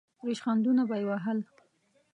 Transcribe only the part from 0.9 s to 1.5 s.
یې وهل.